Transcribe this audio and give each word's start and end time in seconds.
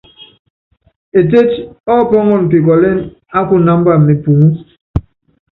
Etéti 1.19 1.59
ɔ́pɔ́ŋɔn 1.95 2.43
pikɔlɛ́n 2.49 2.97
á 3.37 3.39
kunamba 3.47 3.93
mepuŋú. 4.05 4.47